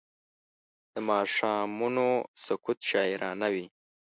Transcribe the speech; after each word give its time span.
د 0.93 0.95
ماښامونو 1.09 2.07
سکوت 2.45 2.79
شاعرانه 2.89 3.47
وي 3.53 3.67